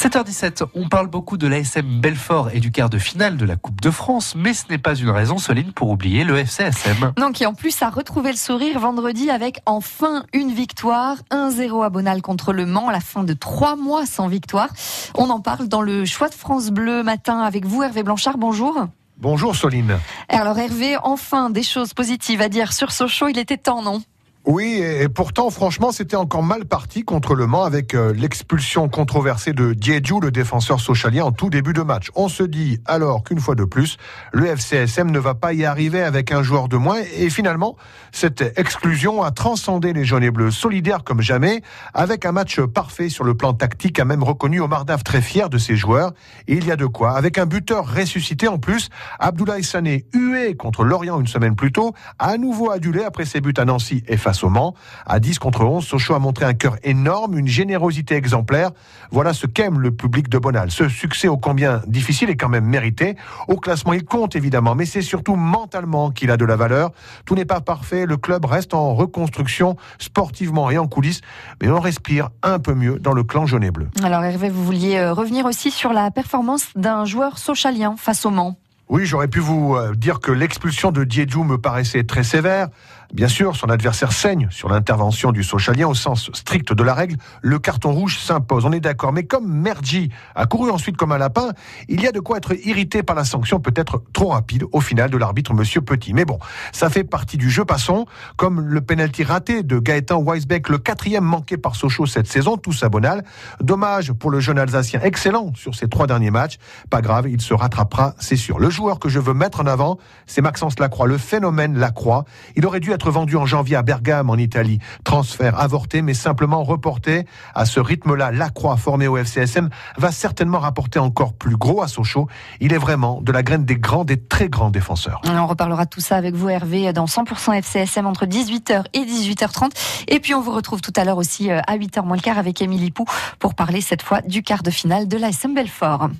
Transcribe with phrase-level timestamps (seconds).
[0.00, 3.82] 7h17, on parle beaucoup de l'ASM Belfort et du quart de finale de la Coupe
[3.82, 7.12] de France, mais ce n'est pas une raison, Soline, pour oublier le FCSM.
[7.18, 11.90] Non, qui en plus a retrouvé le sourire vendredi avec enfin une victoire, 1-0 à
[11.90, 14.70] Bonal contre le Mans, à la fin de trois mois sans victoire.
[15.16, 18.38] On en parle dans le choix de France Bleu matin avec vous, Hervé Blanchard.
[18.38, 18.86] Bonjour.
[19.18, 19.98] Bonjour Soline.
[20.30, 24.00] Alors Hervé, enfin des choses positives à dire sur Sochaux, il était temps, non?
[24.46, 29.52] Oui, et pourtant, franchement, c'était encore mal parti contre le Mans avec euh, l'expulsion controversée
[29.52, 32.10] de Diedju, le défenseur socialien, en tout début de match.
[32.14, 33.98] On se dit alors qu'une fois de plus,
[34.32, 37.00] le FCSM ne va pas y arriver avec un joueur de moins.
[37.18, 37.76] Et finalement,
[38.12, 41.60] cette exclusion a transcendé les jaunes et bleus, solidaires comme jamais,
[41.92, 45.50] avec un match parfait sur le plan tactique, a même reconnu Omar Daf très fier
[45.50, 46.12] de ses joueurs.
[46.48, 47.12] Et il y a de quoi.
[47.12, 48.88] Avec un buteur ressuscité en plus,
[49.18, 53.52] Abdoulaye Sané, hué contre Lorient une semaine plus tôt, à nouveau adulé après ses buts
[53.58, 54.74] à Nancy et face au Mans.
[55.06, 58.70] À 10 contre 11, Sochaux a montré un cœur énorme, une générosité exemplaire.
[59.10, 60.70] Voilà ce qu'aime le public de Bonal.
[60.70, 63.16] Ce succès ô combien difficile est quand même mérité.
[63.48, 66.92] Au classement, il compte évidemment, mais c'est surtout mentalement qu'il a de la valeur.
[67.24, 71.22] Tout n'est pas parfait, le club reste en reconstruction sportivement et en coulisses,
[71.60, 73.88] mais on respire un peu mieux dans le clan jaune et bleu.
[74.04, 78.30] Alors Hervé, vous vouliez euh, revenir aussi sur la performance d'un joueur socialien face au
[78.30, 78.56] Mans.
[78.90, 82.66] Oui, j'aurais pu vous euh, dire que l'expulsion de Diedju me paraissait très sévère.
[83.12, 87.16] Bien sûr, son adversaire saigne sur l'intervention du Socialien au sens strict de la règle.
[87.42, 89.12] Le carton rouge s'impose, on est d'accord.
[89.12, 91.48] Mais comme Mergi a couru ensuite comme un lapin,
[91.88, 95.10] il y a de quoi être irrité par la sanction peut-être trop rapide au final
[95.10, 96.14] de l'arbitre Monsieur Petit.
[96.14, 96.38] Mais bon,
[96.70, 97.64] ça fait partie du jeu.
[97.64, 102.58] Passons, comme le penalty raté de Gaëtan Weisbeck, le quatrième manqué par Sochaux cette saison,
[102.58, 103.24] tout sabonal.
[103.60, 106.58] Dommage pour le jeune Alsacien, excellent sur ses trois derniers matchs.
[106.90, 108.60] Pas grave, il se rattrapera, c'est sûr.
[108.60, 112.24] Le joueur que je veux mettre en avant, c'est Maxence Lacroix, le phénomène Lacroix.
[112.54, 114.78] Il aurait dû vendu en janvier à Bergame en Italie.
[115.04, 117.24] Transfert avorté mais simplement reporté.
[117.54, 122.28] À ce rythme-là, Lacroix formé au FCSM va certainement rapporter encore plus gros à Sochaux.
[122.60, 125.22] Il est vraiment de la graine des grands, des très grands défenseurs.
[125.24, 129.70] On reparlera de tout ça avec vous Hervé dans 100% FCSM entre 18h et 18h30.
[130.08, 132.38] Et puis on vous retrouve tout à l'heure aussi euh, à 8h moins le quart
[132.38, 133.04] avec Émilie Pou
[133.38, 136.10] pour parler cette fois du quart de finale de la SM Belfort.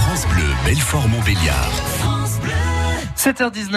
[0.00, 1.72] France Bleu, Belfort Montbéliard.
[3.16, 3.76] 7h19.